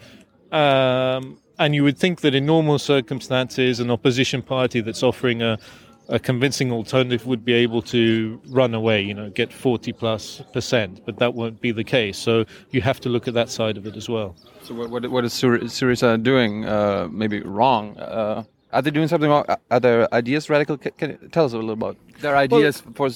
[0.52, 5.60] Um, and you would think that in normal circumstances, an opposition party that's offering a,
[6.10, 11.02] a convincing alternative would be able to run away, you know, get 40 plus percent,
[11.06, 12.18] but that won't be the case.
[12.18, 14.36] So you have to look at that side of it as well.
[14.64, 16.66] So what what, what is Syriza doing?
[16.66, 17.98] Uh, maybe wrong.
[17.98, 19.46] Uh, are they doing something wrong?
[19.72, 20.78] Are their ideas radical?
[20.78, 23.10] Can, can you tell us a little about their ideas for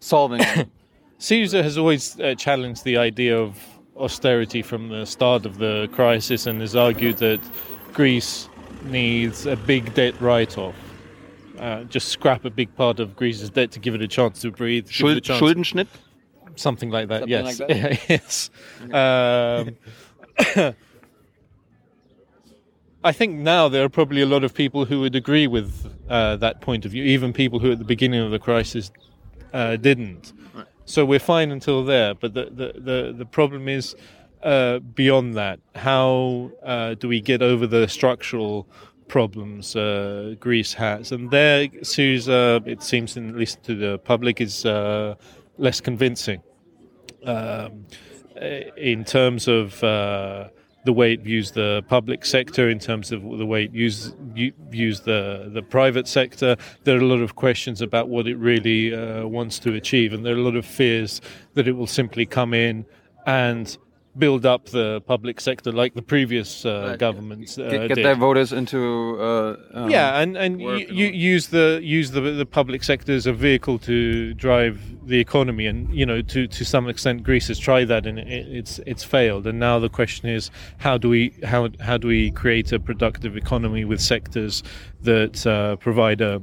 [0.00, 0.40] solving?
[1.20, 3.56] Syriza has always uh, challenged the idea of
[3.96, 7.40] austerity from the start of the crisis and has argued that
[7.92, 8.48] Greece
[8.84, 10.74] needs a big debt write-off.
[11.58, 14.50] Uh, just scrap a big part of Greece's debt to give it a chance to
[14.50, 14.88] breathe.
[14.88, 15.86] give it a Schuld, chance- Schuldenschnitt.
[16.56, 17.20] something like that.
[17.20, 18.50] Something yes, like yes.
[18.92, 20.74] Um,
[23.04, 26.36] I think now there are probably a lot of people who would agree with uh,
[26.36, 28.90] that point of view, even people who at the beginning of the crisis
[29.52, 30.32] uh, didn't.
[30.86, 33.94] So we're fine until there, but the the the, the problem is
[34.42, 35.60] uh, beyond that.
[35.74, 38.66] How uh, do we get over the structural
[39.08, 41.12] problems uh, Greece has?
[41.12, 45.14] And there, Syriza, it seems, at least to the public, is uh,
[45.58, 46.42] less convincing
[47.24, 47.86] um,
[48.76, 50.48] in terms of uh,
[50.84, 54.14] the way it views the public sector, in terms of the way it use,
[54.70, 56.56] views the, the private sector.
[56.84, 60.24] There are a lot of questions about what it really uh, wants to achieve, and
[60.24, 61.20] there are a lot of fears
[61.54, 62.84] that it will simply come in
[63.26, 63.76] and
[64.16, 69.18] build up the public sector like the previous uh, governments uh, Get, their voters into.
[69.20, 73.12] Uh, um, Yeah, and and you, and you use the use the the public sector
[73.12, 77.48] as a vehicle to drive the economy, and you know to to some extent Greece
[77.48, 79.46] has tried that and it, it's it's failed.
[79.46, 83.36] And now the question is how do we how how do we create a productive
[83.36, 84.62] economy with sectors
[85.02, 86.40] that uh, provide a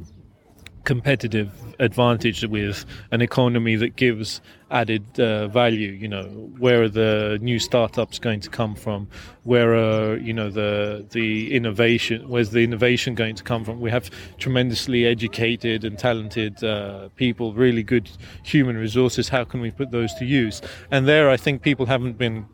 [0.83, 6.25] competitive advantage with an economy that gives added uh, value you know.
[6.57, 9.07] Where are the new startups going to come from?
[9.43, 13.79] Where are you know the the innovation where's the innovation going to come from?
[13.79, 18.09] We have tremendously educated and talented uh, people really good
[18.43, 19.29] human resources.
[19.29, 20.61] How can we put those to use?
[20.89, 22.45] And there i think people haven't been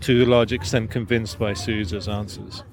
[0.00, 2.64] to a large extent convinced by Syriza's answers.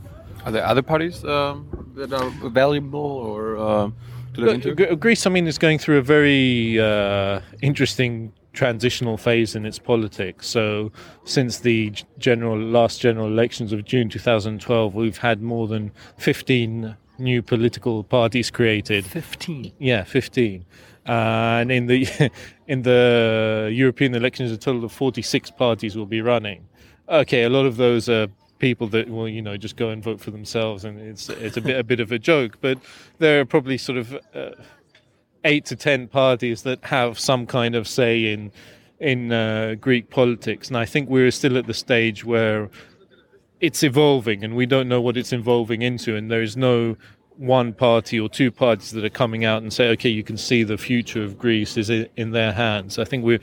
[0.45, 3.89] Are there other parties um, that are valuable or uh,
[4.37, 4.75] to look into?
[4.75, 9.77] Gre- Greece, I mean, is going through a very uh, interesting transitional phase in its
[9.77, 10.47] politics.
[10.47, 10.91] So,
[11.25, 17.41] since the general last general elections of June 2012, we've had more than 15 new
[17.41, 19.05] political parties created.
[19.05, 19.73] 15.
[19.79, 20.65] Yeah, 15.
[21.07, 22.31] Uh, and in the
[22.67, 26.67] in the European elections, a total of 46 parties will be running.
[27.07, 28.27] Okay, a lot of those are
[28.59, 31.61] people that will you know just go and vote for themselves, and it's it's a
[31.61, 32.57] bit a bit of a joke.
[32.61, 32.79] But
[33.19, 34.51] there are probably sort of uh,
[35.43, 38.51] eight to ten parties that have some kind of say in
[38.99, 42.69] in uh, Greek politics, and I think we're still at the stage where
[43.59, 46.95] it's evolving, and we don't know what it's evolving into, and there is no
[47.37, 50.63] one party or two parties that are coming out and say, okay, you can see
[50.63, 52.97] the future of Greece is in their hands.
[52.97, 53.39] I think we're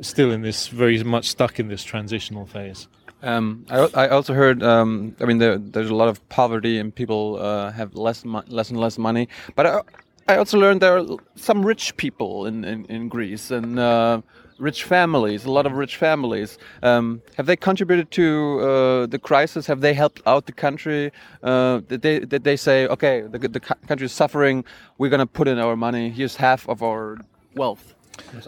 [0.00, 2.88] still in this very much stuck in this transitional phase.
[3.22, 4.62] Um, I, I, also heard.
[4.62, 8.70] Um, I mean, there, there's a lot of poverty and people uh, have less, less
[8.70, 9.28] and less money.
[9.54, 9.80] But I,
[10.28, 14.20] I, also learned there are some rich people in in, in Greece and uh,
[14.58, 15.44] rich families.
[15.44, 16.58] A lot of rich families.
[16.82, 19.66] Um, have they contributed to uh, the crisis?
[19.66, 21.10] Have they helped out the country?
[21.42, 24.64] Uh, did they did they say, okay, the the country is suffering.
[24.98, 26.10] We're going to put in our money.
[26.10, 27.18] Here's half of our
[27.54, 27.95] wealth.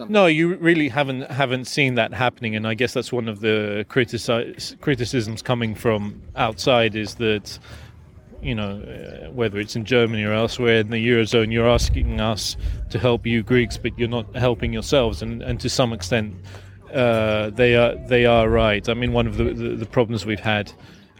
[0.07, 3.85] No, you really haven't haven't seen that happening, and I guess that's one of the
[3.89, 7.59] critici- criticisms coming from outside is that
[8.41, 12.55] you know uh, whether it's in Germany or elsewhere in the eurozone, you're asking us
[12.89, 16.35] to help you Greeks, but you're not helping yourselves, and and to some extent
[16.93, 18.87] uh, they are they are right.
[18.89, 20.71] I mean, one of the the, the problems we've had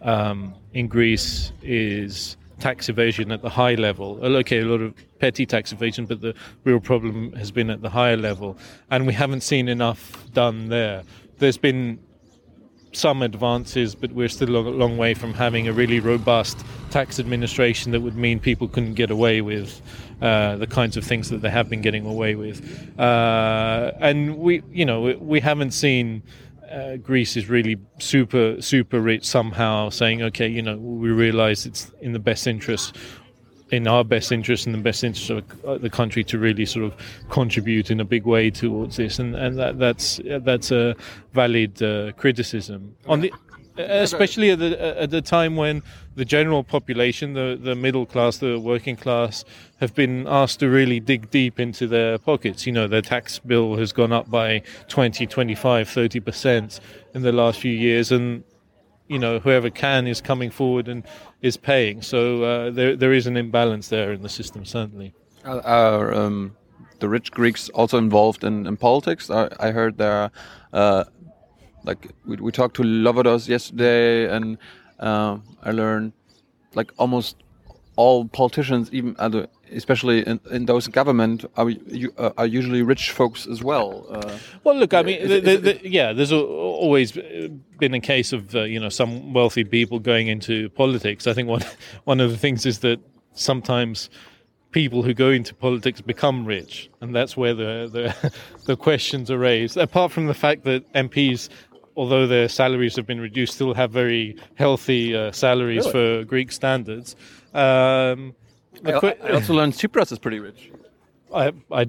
[0.02, 4.20] um, in Greece is tax evasion at the high level.
[4.24, 7.90] Okay, a lot of petty tax evasion, but the real problem has been at the
[7.90, 8.58] higher level,
[8.92, 11.04] and we haven't seen enough done there.
[11.38, 12.00] There's been
[12.92, 17.92] some advances, but we're still a long way from having a really robust tax administration
[17.92, 19.82] that would mean people couldn't get away with
[20.22, 23.00] uh, the kinds of things that they have been getting away with.
[23.00, 26.24] Uh, and we, you know, we haven't seen
[26.72, 31.92] uh, Greece is really super super rich somehow, saying, okay, you know, we realise it's
[32.02, 32.96] in the best interest,
[33.72, 36.86] in our best interest, in the best interest of uh, the country to really sort
[36.86, 36.94] of
[37.30, 40.96] contribute in a big way towards this, and and that, that's that's a
[41.34, 42.96] valid uh, criticism.
[43.08, 43.34] On the
[43.80, 45.84] especially at the at the time when
[46.16, 49.46] the general population, the the middle class, the working class,
[49.80, 52.66] have been asked to really dig deep into their pockets.
[52.66, 56.80] You know, their tax bill has gone up by 20, 25, 30 percent
[57.14, 58.44] in the last few years, and
[59.08, 61.04] you know whoever can is coming forward and
[61.42, 62.02] is paying.
[62.02, 65.14] So uh, there there is an imbalance there in the system, certainly.
[65.46, 66.58] Are um,
[67.00, 69.30] the rich Greeks also involved in, in politics?
[69.30, 70.32] I, I heard there are.
[70.72, 71.04] Uh,
[71.84, 74.58] like we, we talked to Lovados yesterday, and
[75.00, 76.14] uh, I learned
[76.76, 77.36] like almost
[78.00, 83.12] all politicians, even uh, especially in, in those government, are you, uh, are usually rich
[83.12, 84.06] folks as well.
[84.10, 88.56] Uh, well, look, I mean, the, the, the, yeah, there's always been a case of
[88.56, 91.28] uh, you know some wealthy people going into politics.
[91.28, 91.64] I think one
[92.06, 93.00] one of the things is that
[93.34, 94.10] sometimes
[94.72, 98.32] people who go into politics become rich, and that's where the the,
[98.66, 99.76] the questions are raised.
[99.76, 101.50] Apart from the fact that MPs
[102.00, 106.22] although their salaries have been reduced, still have very healthy uh, salaries really?
[106.22, 107.18] for Greek standards.
[107.54, 108.34] Um,
[108.86, 110.72] I, I, also learned Tsipras is pretty rich.
[111.36, 111.88] I, I,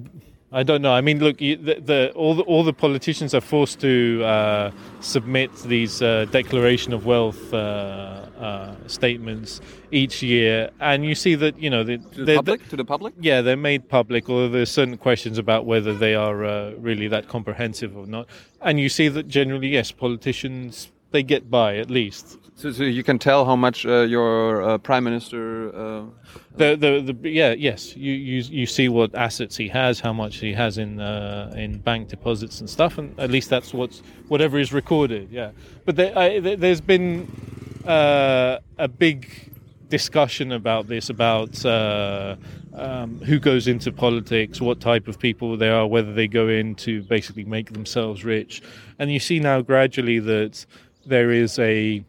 [0.53, 0.91] I don't know.
[0.91, 5.55] I mean, look, the, the, all the all the politicians are forced to uh, submit
[5.63, 9.61] these uh, declaration of wealth uh, uh, statements
[9.91, 12.67] each year, and you see that you know to the public.
[12.67, 14.29] To the public, yeah, they're made public.
[14.29, 18.27] Although there's certain questions about whether they are uh, really that comprehensive or not,
[18.61, 22.40] and you see that generally, yes, politicians they get by at least.
[22.61, 25.75] So, so you can tell how much uh, your uh, prime minister.
[25.75, 26.03] Uh,
[26.57, 30.37] the, the the yeah yes you, you you see what assets he has, how much
[30.37, 34.59] he has in uh, in bank deposits and stuff, and at least that's what's whatever
[34.59, 35.31] is recorded.
[35.31, 35.53] Yeah,
[35.85, 37.31] but there, I, there's been
[37.83, 39.49] uh, a big
[39.89, 42.35] discussion about this about uh,
[42.75, 46.75] um, who goes into politics, what type of people they are, whether they go in
[46.75, 48.61] to basically make themselves rich,
[48.99, 50.63] and you see now gradually that
[51.07, 52.03] there is a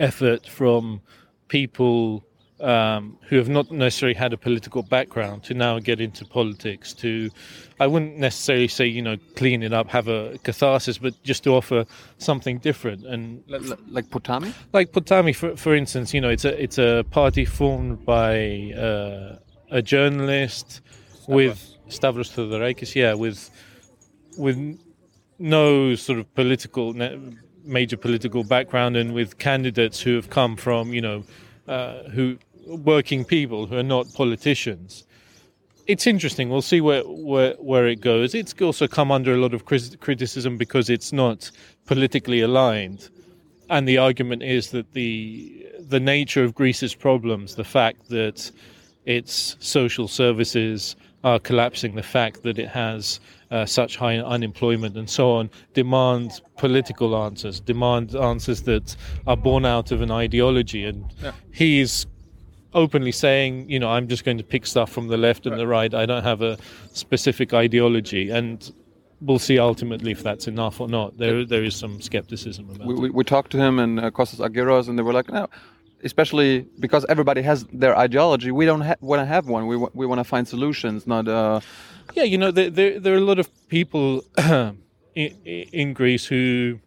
[0.00, 1.00] effort from
[1.48, 2.24] people
[2.60, 7.30] um, who have not necessarily had a political background to now get into politics to
[7.78, 11.54] i wouldn't necessarily say you know clean it up have a catharsis but just to
[11.54, 11.86] offer
[12.18, 13.42] something different and
[13.88, 18.04] like potami like potami for, for instance you know it's a it's a party formed
[18.04, 19.36] by uh,
[19.70, 20.82] a journalist
[21.22, 21.28] Stavros.
[21.28, 23.50] with stavros theodorakis yeah with
[24.36, 24.78] with
[25.38, 26.92] no sort of political
[27.64, 31.24] major political background and with candidates who have come from you know
[31.68, 35.04] uh, who working people who are not politicians.
[35.86, 36.50] It's interesting.
[36.50, 38.34] We'll see where, where, where it goes.
[38.34, 41.50] It's also come under a lot of criticism because it's not
[41.86, 43.08] politically aligned.
[43.70, 48.50] And the argument is that the the nature of Greece's problems, the fact that
[49.06, 50.94] its social services
[51.24, 53.18] are collapsing, the fact that it has
[53.50, 59.64] uh, such high unemployment and so on, demand political answers, demand answers that are born
[59.66, 60.84] out of an ideology.
[60.84, 61.32] And Yeah.
[61.52, 62.06] he's
[62.74, 65.66] openly saying, you know, I'm just going to pick stuff from the left and the
[65.66, 65.92] right.
[65.92, 66.56] I don't have a
[66.92, 68.30] specific ideology.
[68.30, 68.70] And
[69.20, 71.18] we'll see ultimately if that's enough or not.
[71.18, 73.00] There, there is some skepticism about we, it.
[73.00, 75.48] we, we talked to him and uh, Kostas Agiros, and they were like, no,
[76.04, 78.52] especially because everybody has their ideology.
[78.52, 79.66] We don't ha- want to have one.
[79.66, 81.26] We, wa- we want to find solutions, not.
[81.26, 81.60] Uh,
[82.14, 84.74] Yeah, you know, there, there, there are a lot of people in,
[85.14, 86.80] in Greece who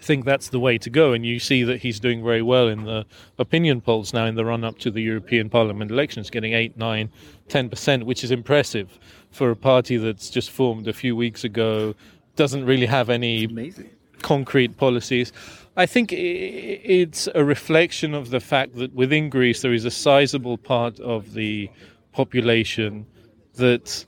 [0.00, 2.84] think that's the way to go, and you see that he's doing very well in
[2.84, 3.04] the
[3.38, 7.10] opinion polls now in the run up to the European Parliament elections, getting 8, 9,
[7.48, 8.98] 10%, which is impressive
[9.30, 11.94] for a party that's just formed a few weeks ago,
[12.36, 13.72] doesn't really have any
[14.22, 15.32] concrete policies.
[15.76, 20.58] I think it's a reflection of the fact that within Greece there is a sizable
[20.58, 21.70] part of the
[22.12, 23.06] population
[23.54, 24.04] that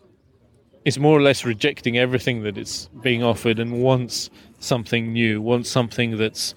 [0.85, 5.69] is more or less rejecting everything that is being offered and wants something new, wants
[5.69, 6.55] something that's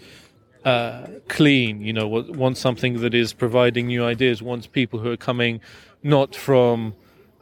[0.65, 5.17] uh, clean, you know, wants something that is providing new ideas, wants people who are
[5.17, 5.59] coming
[6.03, 6.95] not from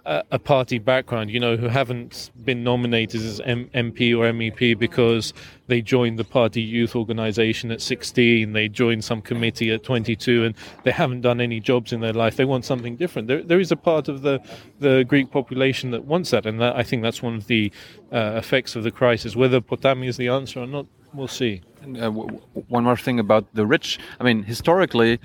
[0.06, 5.34] a, party background, you know, who haven't been nominated as M- MP or MEP because
[5.68, 10.56] they joined the party youth organization at 16, they joined some committee at 22, and
[10.84, 12.36] they haven't done any jobs in their life.
[12.36, 13.28] They want something different.
[13.28, 14.42] There, there is a part of the,
[14.80, 17.72] the Greek population that wants that, and that, I think that's one of the
[18.12, 19.36] uh, effects of the crisis.
[19.36, 21.62] Whether Potami is the answer or not, we'll see.
[21.82, 24.00] And, uh, w- one more thing about the rich.
[24.20, 25.20] I mean, historically,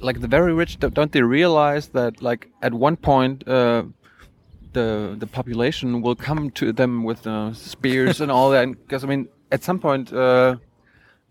[0.00, 3.84] like the very rich, don't they realize that like at one point uh,
[4.72, 8.68] the the population will come to them with uh, spears and all that?
[8.82, 10.12] Because I mean, at some point.
[10.12, 10.56] Uh,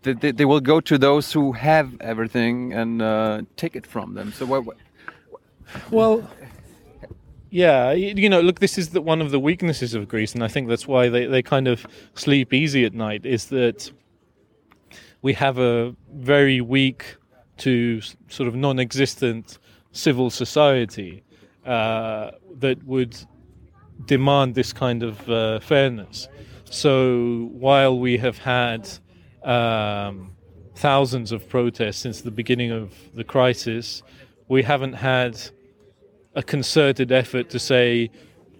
[0.04, 4.14] they, they, they will go to those who have everything and uh, take it from
[4.14, 4.32] them.
[4.32, 4.76] So what, what
[5.90, 6.28] Well,
[7.50, 10.48] yeah, you know, look, this is the, one of the weaknesses of Greece, and I
[10.48, 13.92] think that's why they, they kind of sleep easy at night, is that
[15.22, 17.16] we have a very weak
[17.58, 19.58] to sort of non existent
[19.92, 21.22] civil society
[21.64, 23.16] uh, that would
[24.06, 26.28] demand this kind of uh, fairness.
[26.64, 28.88] So while we have had
[29.44, 30.32] um,
[30.74, 34.02] thousands of protests since the beginning of the crisis,
[34.48, 35.40] we haven't had
[36.34, 38.10] a concerted effort to say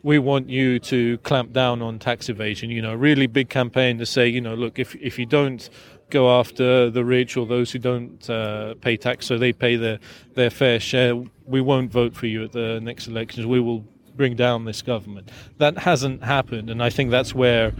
[0.05, 2.71] we want you to clamp down on tax evasion.
[2.71, 5.69] You know, a really big campaign to say, you know, look, if if you don't
[6.15, 9.99] go after the rich or those who don't uh, pay tax, so they pay their
[10.35, 13.47] their fair share, we won't vote for you at the next elections.
[13.47, 13.85] We will
[14.17, 15.31] bring down this government.
[15.59, 17.73] That hasn't happened, and I think that's where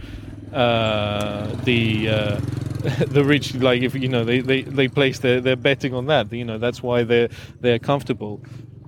[0.53, 2.39] uh, the uh,
[3.07, 6.31] the rich, like if you know, they, they, they place their, their betting on that.
[6.31, 7.29] You know, that's why they're
[7.61, 8.41] they're comfortable.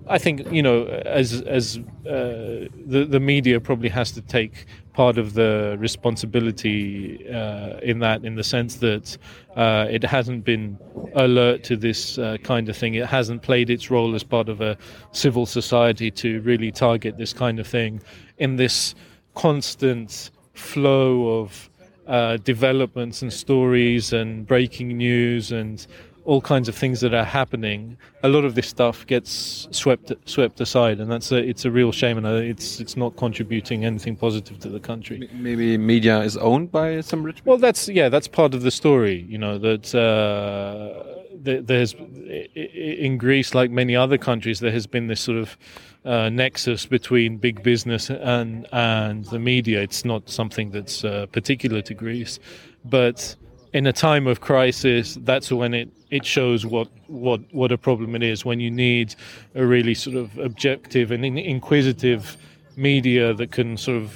[0.09, 5.17] I think you know, as as uh, the the media probably has to take part
[5.17, 9.17] of the responsibility uh, in that, in the sense that
[9.55, 10.77] uh, it hasn't been
[11.15, 12.95] alert to this uh, kind of thing.
[12.95, 14.77] It hasn't played its role as part of a
[15.11, 18.01] civil society to really target this kind of thing
[18.37, 18.95] in this
[19.35, 21.69] constant flow of
[22.07, 25.85] uh, developments and stories and breaking news and
[26.27, 27.97] all kinds of things that are happening.
[28.21, 31.93] A lot of this stuff gets swept swept aside, and that's a, it's a real
[31.93, 35.29] shame, and uh, it's it's not contributing anything positive to the country.
[35.33, 37.53] maybe media is owned by some rich people?
[37.53, 39.25] Well, that's yeah, that's part of the story.
[39.29, 41.01] You know that uh,
[41.41, 45.57] there's in Greece, like many other countries, there has been this sort of
[46.03, 49.81] uh, nexus between big business and and the media.
[49.81, 52.37] It's not something that's uh, particular to Greece,
[52.83, 53.37] but
[53.77, 58.15] in a time of crisis, that's when it, it shows what, what what a problem
[58.15, 58.43] it is.
[58.49, 59.07] When you need
[59.55, 62.37] a really sort of objective and inquisitive
[62.75, 64.07] media that can sort of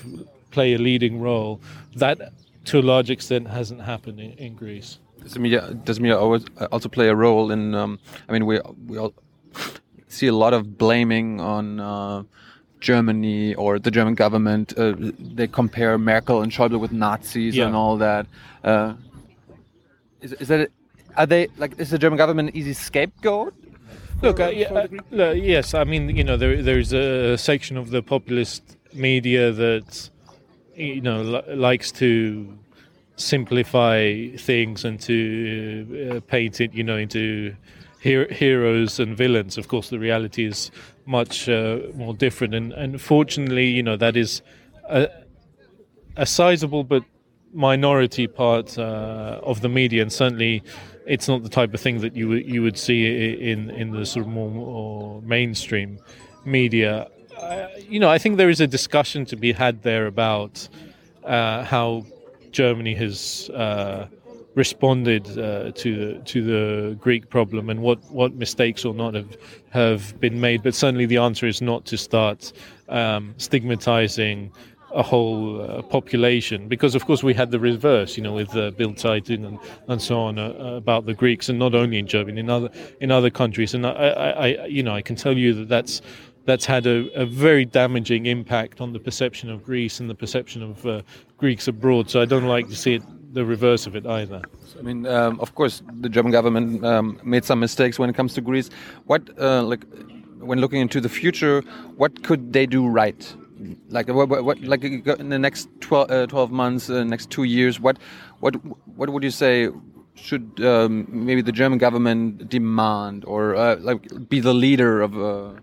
[0.56, 1.62] play a leading role,
[1.96, 2.18] that
[2.66, 5.00] to a large extent hasn't happened in, in Greece.
[5.24, 7.76] Does media does media always uh, also play a role in?
[7.76, 9.14] Um, I mean, we we all
[10.08, 12.24] see a lot of blaming on uh,
[12.80, 14.74] Germany or the German government.
[14.76, 14.96] Uh,
[15.38, 17.68] they compare Merkel and Schäuble with Nazis Yeah.
[17.68, 18.26] and all that.
[18.64, 18.94] Uh,
[20.22, 20.70] is, is that
[21.18, 21.80] are they like?
[21.80, 23.54] Is the German government an easy scapegoat?
[24.22, 24.86] Look, uh, yeah,
[25.18, 30.10] uh, yes, I mean, you know, there, there's a section of the populist media that,
[30.76, 32.56] you know, li- likes to
[33.16, 37.56] simplify things and to uh, paint it, you know, into
[38.04, 39.58] her- heroes and villains.
[39.58, 40.70] Of course, the reality is
[41.08, 44.44] much uh, more different, and, and fortunately, you know, that is
[44.88, 45.10] a,
[46.16, 47.04] a sizable but
[47.54, 50.64] minority part uh, of the media, and certainly
[51.06, 53.00] it's not the type of thing that you would- you would see
[53.52, 56.00] in in the sort of more, more mainstream
[56.46, 57.08] media.
[57.38, 60.68] uh, you know, I think there is a discussion to be had there about
[61.24, 62.06] uh, how
[62.52, 64.06] Germany has uh,
[64.56, 69.38] responded uh, to the to the Greek problem and what, what mistakes or not have
[69.72, 70.62] have been made.
[70.64, 72.54] But certainly, the answer is not to start
[72.90, 74.52] um, stigmatizing
[74.94, 78.72] a whole uh, population because of course we had the reverse you know with uh,
[78.72, 82.40] Bild Zeitung and, and so on uh, about the Greeks and not only in Germany
[82.40, 82.70] in other
[83.00, 86.02] in other countries and I, I, I you know I can tell you that that's
[86.46, 90.64] that's had a, a, very damaging impact on the perception of Greece and the perception
[90.64, 91.02] of uh,
[91.38, 92.10] Greeks abroad.
[92.10, 94.42] So I don't like to see it the reverse of it either.
[94.78, 98.34] I mean, um, of course, the German government um, made some mistakes when it comes
[98.34, 98.70] to Greece.
[99.06, 99.86] What, uh, like,
[100.40, 101.62] when looking into the future,
[101.96, 103.36] what could they do right?
[103.90, 107.80] Like, what, what like in the next 12, uh, 12 months, uh, next two years,
[107.80, 107.98] what,
[108.40, 108.56] what,
[108.96, 109.70] what would you say
[110.16, 115.16] should um, maybe the German government demand or uh, like be the leader of?
[115.16, 115.54] Uh...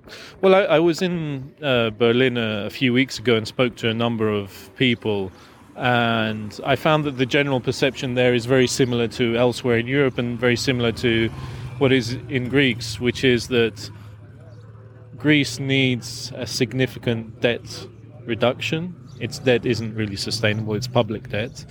[0.40, 3.88] Well, I, I, was in uh, Berlin a, a, few weeks ago and spoke to
[3.88, 5.30] a number of people,
[5.76, 10.18] and I found that the general perception there is very similar to elsewhere in Europe
[10.18, 11.28] and very similar to
[11.78, 13.90] what is in Greece, which is that
[15.18, 17.86] Greece needs a significant debt
[18.24, 18.94] reduction.
[19.20, 21.64] Its debt isn't really sustainable; it's public debt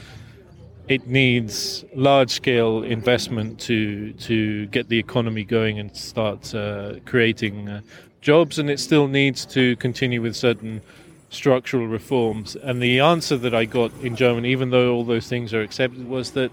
[0.87, 7.67] it needs large scale investment to to get the economy going and start uh, creating
[7.67, 7.81] uh,
[8.21, 10.81] jobs, and it still needs to continue with certain
[11.29, 12.55] structural reforms.
[12.55, 16.07] And the answer that I got in Germany, even though all those things are accepted,
[16.07, 16.51] was that,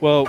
[0.00, 0.26] well,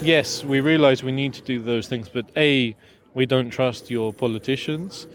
[0.00, 2.74] yes, we realize we need to do those things, but A,
[3.16, 5.06] we don't trust your politicians,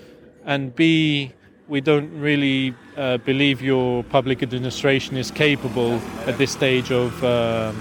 [0.44, 1.32] and B,
[1.68, 7.76] we don't really uh, believe your public administration is capable at this stage of um,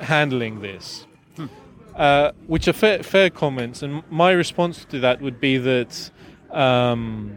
[0.00, 1.06] handling this.
[1.36, 1.46] Hmm.
[1.94, 6.10] Uh, which are fair, fair, comments, and my response to that would be that,
[6.50, 7.36] um,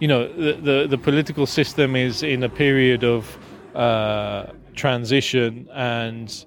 [0.00, 3.38] you know, the, the, the political system is in a period of
[3.76, 6.44] uh, transition, and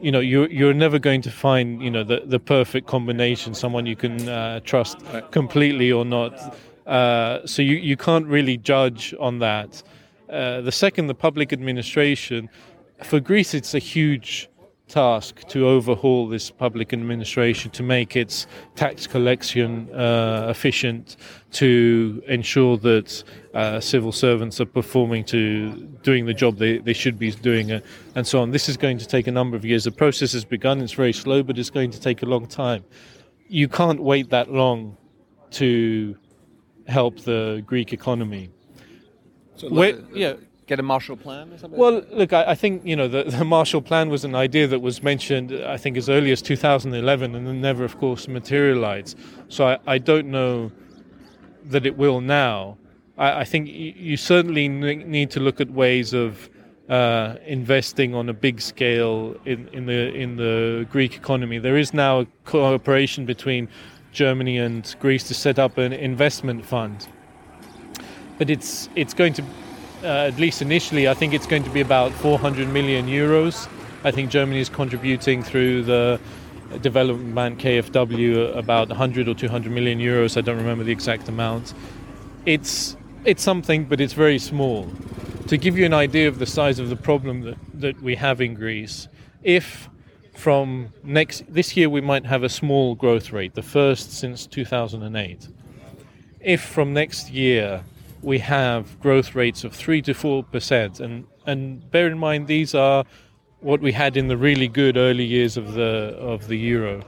[0.00, 3.86] you know you're you're never going to find you know the the perfect combination, someone
[3.86, 4.98] you can uh, trust
[5.30, 6.56] completely or not.
[6.86, 9.82] Uh, so you, you can't really judge on that.
[10.28, 12.48] Uh, the second, the public administration.
[13.04, 14.49] For Greece, it's a huge
[14.90, 21.16] task to overhaul this public administration to make its tax collection uh, efficient,
[21.52, 23.24] to ensure that
[23.54, 25.72] uh, civil servants are performing to
[26.02, 27.80] doing the job they, they should be doing, uh,
[28.16, 28.50] and so on.
[28.50, 29.84] This is going to take a number of years.
[29.84, 30.80] The process has begun.
[30.80, 32.84] It's very slow, but it's going to take a long time.
[33.48, 34.96] You can't wait that long
[35.52, 36.16] to
[36.86, 38.50] help the Greek economy.
[39.56, 40.34] So Where, yeah,
[40.70, 41.78] get a Marshall Plan or something?
[41.78, 44.80] Well, look, I, I, think you know the, the, Marshall Plan was an idea that
[44.80, 49.18] was mentioned, I think, as early as 2011, and then never, of course, materialized.
[49.48, 50.70] So I, I don't know
[51.64, 52.78] that it will now.
[53.18, 56.48] I, I think you, certainly need to look at ways of
[56.88, 61.58] uh, investing on a big scale in, in the in the Greek economy.
[61.58, 63.68] There is now a cooperation between
[64.12, 67.08] Germany and Greece to set up an investment fund.
[68.38, 69.44] But it's it's going to,
[70.02, 73.68] uh, at least initially, I think it's going to be about 400 million euros.
[74.04, 76.20] I think Germany is contributing through the
[76.78, 80.36] development bank KfW about 100 or 200 million euros.
[80.36, 81.74] I don't remember the exact amount.
[82.46, 84.88] It's it's something, but it's very small.
[85.48, 88.40] To give you an idea of the size of the problem that, that we have
[88.40, 89.08] in Greece,
[89.42, 89.90] if
[90.34, 95.48] from next this year we might have a small growth rate, the first since 2008.
[96.40, 97.84] If from next year
[98.22, 102.74] we have growth rates of three to four percent, and and bear in mind these
[102.74, 103.04] are
[103.60, 107.02] what we had in the really good early years of the of the euro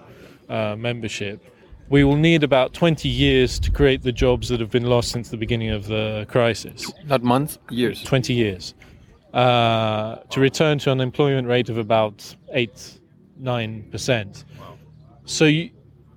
[0.49, 1.41] uh, membership.
[1.89, 5.29] We will need about 20 years to create the jobs that have been lost since
[5.29, 6.91] the beginning of the crisis.
[7.05, 8.03] Not months, years.
[8.03, 8.73] 20 years.
[9.35, 13.01] Uh, to return to an employment rate of about 8
[13.43, 14.45] 9%.
[14.59, 14.79] Wow.
[15.25, 15.71] So you,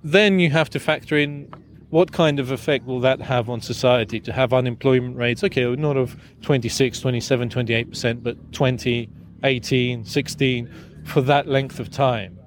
[0.04, 1.52] then you have to factor in
[1.90, 5.96] what kind of effect will that have on society to have unemployment rates, okay, not
[5.96, 9.08] of 26, 27, 28%, but 20,
[9.44, 10.74] 18, 16
[11.04, 12.38] for that length of time.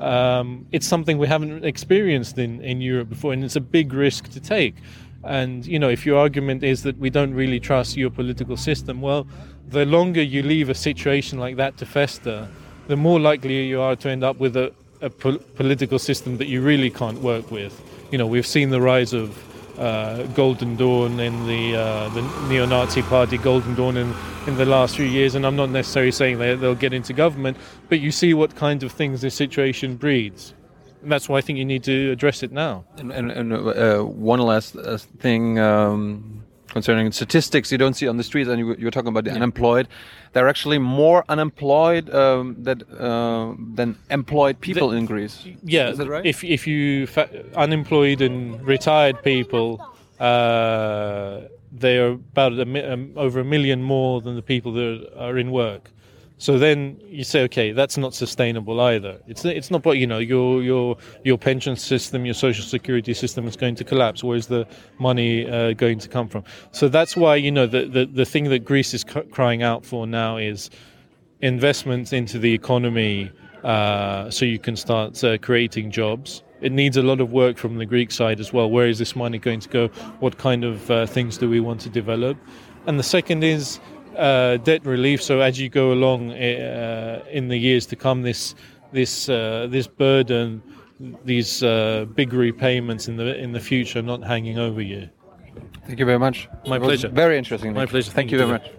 [0.00, 4.30] Um, it's something we haven't experienced in, in Europe before, and it's a big risk
[4.30, 4.74] to take.
[5.22, 9.00] And, you know, if your argument is that we don't really trust your political system,
[9.00, 9.26] well,
[9.68, 12.48] the longer you leave a situation like that to fester,
[12.88, 16.48] the more likely you are to end up with a, a po- political system that
[16.48, 17.80] you really can't work with.
[18.12, 19.38] You know, we've seen the rise of
[19.80, 24.12] uh, Golden Dawn in the uh, the neo-Nazi party, Golden Dawn in,
[24.46, 27.56] in the last few years, and I'm not necessarily saying they, they'll get into government,
[27.88, 30.52] but you see what kind of things this situation breeds.
[31.00, 32.84] And that's why I think you need to address it now.
[32.98, 38.16] And, and, and uh, one last uh, thing um, concerning statistics you don't see on
[38.16, 39.86] the streets, and you, you're talking about the unemployed.
[40.32, 45.44] There are actually more unemployed um, that uh, than employed people The- in Greece.
[45.62, 46.24] Yeah, Is that right?
[46.26, 49.68] if if you fa- unemployed and retired people,
[50.18, 55.12] uh, they are about a, mi- um, over a million more than the people that
[55.16, 55.90] are in work.
[56.42, 59.20] So then you say, okay, that's not sustainable either.
[59.28, 63.46] It's it's not, but you know, your your your pension system, your social security system
[63.46, 64.24] is going to collapse.
[64.24, 64.66] Where's the
[64.98, 66.42] money uh, going to come from?
[66.72, 69.86] So that's why you know the the, the thing that Greece is c- crying out
[69.86, 70.68] for now is
[71.42, 73.30] investments into the economy
[73.62, 76.42] uh, so you can start uh, creating jobs.
[76.60, 78.68] It needs a lot of work from the Greek side as well.
[78.68, 79.86] Where is this money going to go?
[80.18, 82.36] What kind of uh, things do we want to develop?
[82.88, 83.78] And the second is
[84.16, 85.22] uh, debt relief.
[85.22, 88.54] So as you go along uh, in the years to come, this
[88.92, 90.62] this uh, this burden,
[91.24, 95.08] these uh, big repayments in the in the future, not hanging over you.
[95.86, 96.48] Thank you very much.
[96.66, 97.08] My pleasure.
[97.08, 97.72] Very interesting.
[97.74, 98.10] My pleasure.
[98.10, 98.70] Thank you very much.